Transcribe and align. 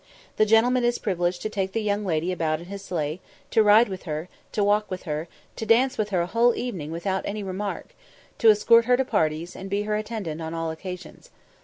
The 0.37 0.47
gentleman 0.47 0.83
is 0.83 0.97
privileged 0.97 1.43
to 1.43 1.49
take 1.49 1.73
the 1.73 1.79
young 1.83 2.03
lady 2.03 2.31
about 2.31 2.59
in 2.59 2.65
his 2.65 2.83
sleigh, 2.83 3.21
to 3.51 3.61
ride 3.61 3.87
with 3.87 4.01
her, 4.09 4.29
to 4.51 4.63
walk 4.63 4.89
with 4.89 5.03
her, 5.03 5.27
to 5.57 5.65
dance 5.67 5.95
with 5.95 6.09
her 6.09 6.21
a 6.21 6.25
whole 6.25 6.55
evening 6.55 6.89
without 6.89 7.21
any 7.23 7.43
remark, 7.43 7.89
to 8.39 8.49
escort 8.49 8.85
her 8.85 8.97
to 8.97 9.05
parties, 9.05 9.55
and 9.55 9.69
be 9.69 9.83
her 9.83 9.95
attendant 9.95 10.41
on 10.41 10.55
all 10.55 10.71
occasions. 10.71 11.29